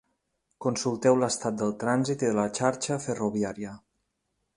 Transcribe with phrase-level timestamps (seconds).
[0.65, 3.75] Consulteu l’estat del trànsit i de la xarxa ferroviària.